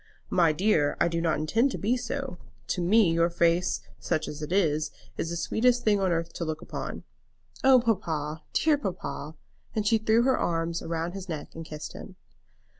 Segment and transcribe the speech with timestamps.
[0.31, 2.39] "My dear, I do not intend to be so.
[2.69, 6.43] To me your face, such as it is, is the sweetest thing on earth to
[6.43, 7.03] look upon."
[7.63, 9.35] "Oh, papa; dear papa!"
[9.75, 12.15] and she threw her arms round his neck and kissed him.